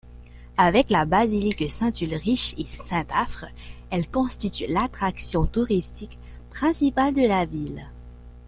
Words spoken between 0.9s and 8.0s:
basilique Saint-Ulrich-et-Sainte-Afre, elle constitue l'attraction touristique principale de la ville.